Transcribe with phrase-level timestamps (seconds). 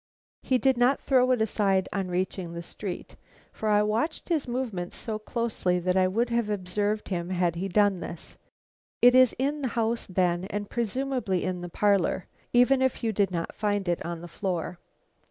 [0.41, 3.15] He did not throw it aside on reaching the street,
[3.53, 7.67] for I watched his movements so closely that I would have observed him had he
[7.67, 8.35] done this.
[9.03, 13.27] It is in the house then, and presumably in the parlor, even if you do
[13.29, 14.79] not find it on the floor."